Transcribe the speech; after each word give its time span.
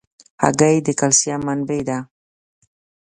هګۍ 0.43 0.75
د 0.85 0.87
کلسیم 0.99 1.41
منبع 1.47 1.81
ده. 1.87 1.97